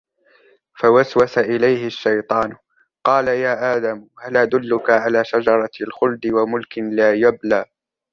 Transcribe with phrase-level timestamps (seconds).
[0.79, 2.55] فوسوس إليه الشيطان
[3.03, 7.65] قال يا آدم هل أدلك على شجرة الخلد وملك لا يبلى